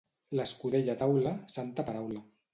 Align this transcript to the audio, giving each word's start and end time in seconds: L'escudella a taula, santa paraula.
L'escudella 0.39 0.95
a 0.95 0.95
taula, 1.03 1.35
santa 1.59 1.87
paraula. 1.93 2.27